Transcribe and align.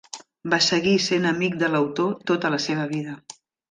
Va 0.53 0.57
seguir 0.67 0.95
sent 1.09 1.29
amic 1.33 1.61
de 1.61 1.71
l'autor 1.77 2.19
tota 2.35 2.55
la 2.59 2.65
seva 2.69 2.93
vida. 2.99 3.19